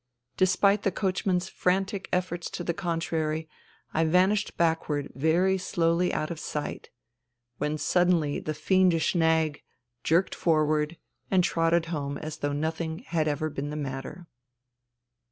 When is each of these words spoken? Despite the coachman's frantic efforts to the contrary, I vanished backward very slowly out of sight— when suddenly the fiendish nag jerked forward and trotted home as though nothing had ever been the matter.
Despite 0.35 0.81
the 0.81 0.89
coachman's 0.91 1.47
frantic 1.47 2.09
efforts 2.11 2.49
to 2.57 2.63
the 2.63 2.73
contrary, 2.73 3.47
I 3.93 4.03
vanished 4.03 4.57
backward 4.57 5.11
very 5.13 5.59
slowly 5.59 6.11
out 6.11 6.31
of 6.31 6.39
sight— 6.39 6.89
when 7.59 7.77
suddenly 7.77 8.39
the 8.39 8.55
fiendish 8.55 9.13
nag 9.13 9.61
jerked 10.03 10.33
forward 10.33 10.97
and 11.29 11.43
trotted 11.43 11.85
home 11.93 12.17
as 12.17 12.37
though 12.37 12.51
nothing 12.51 13.03
had 13.09 13.27
ever 13.27 13.51
been 13.51 13.69
the 13.69 13.75
matter. 13.75 14.25